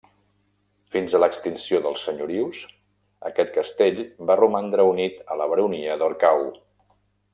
Fins 0.93 1.15
a 1.17 1.19
l'extinció 1.23 1.81
dels 1.87 2.05
senyorius, 2.07 2.63
aquest 3.31 3.53
castell 3.59 4.01
va 4.31 4.39
romandre 4.41 4.87
unit 4.95 5.21
a 5.37 5.39
la 5.43 5.49
baronia 5.53 5.99
d'Orcau. 6.03 6.43